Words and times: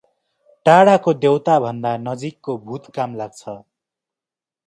टाढाको 0.65 1.13
देउता 1.25 1.57
भन्दा 1.65 1.91
नजिकको 2.07 2.57
भूत 2.65 2.89
काम 2.95 3.13
लाग्छ 3.15 3.57